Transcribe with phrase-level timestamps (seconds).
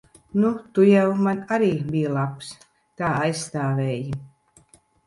[0.43, 2.51] Nu, tu jau man arī biji labs.
[3.03, 4.07] Tā aizstāvēji.